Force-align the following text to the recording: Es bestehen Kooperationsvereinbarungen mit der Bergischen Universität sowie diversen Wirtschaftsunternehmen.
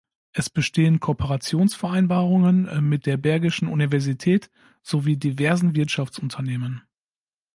Es 0.33 0.49
bestehen 0.49 0.99
Kooperationsvereinbarungen 0.99 2.89
mit 2.89 3.05
der 3.05 3.17
Bergischen 3.17 3.67
Universität 3.67 4.49
sowie 4.81 5.15
diversen 5.15 5.75
Wirtschaftsunternehmen. 5.75 6.81